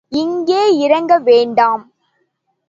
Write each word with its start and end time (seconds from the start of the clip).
இங்கே 0.11 0.77
இறங்க 0.77 1.17
வேண்டாம். 1.19 1.83